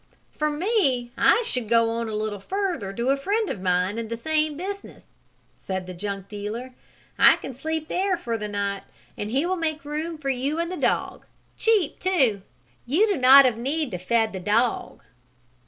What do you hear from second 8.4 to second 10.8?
night, and he will make room for you and the